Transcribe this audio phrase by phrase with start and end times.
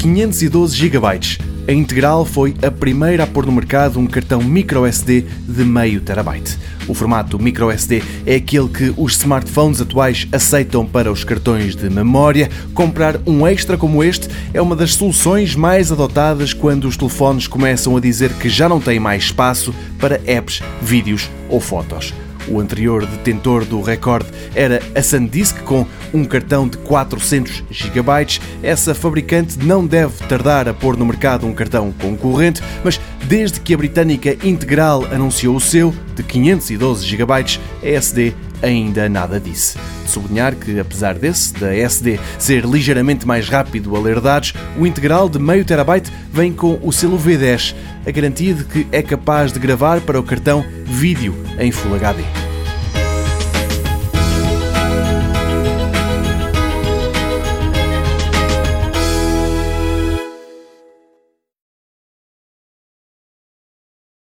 [0.00, 1.06] 512 GB.
[1.68, 6.56] A Integral foi a primeira a pôr no mercado um cartão microSD de meio terabyte.
[6.88, 12.48] O formato microSD é aquele que os smartphones atuais aceitam para os cartões de memória.
[12.72, 17.94] Comprar um extra como este é uma das soluções mais adotadas quando os telefones começam
[17.94, 22.14] a dizer que já não têm mais espaço para apps, vídeos ou fotos.
[22.48, 28.40] O anterior detentor do recorde era a SanDisk com um cartão de 400 GB.
[28.62, 33.74] Essa fabricante não deve tardar a pôr no mercado um cartão concorrente, mas desde que
[33.74, 39.78] a britânica Integral anunciou o seu, de 512 GB, a SD ainda nada disse.
[40.06, 45.28] Sublinhar que, apesar desse, da SD, ser ligeiramente mais rápido a ler dados, o integral
[45.28, 47.74] de meio terabyte vem com o selo V10,
[48.06, 50.64] a garantia de que é capaz de gravar para o cartão
[51.00, 52.49] vídeo em Full HD.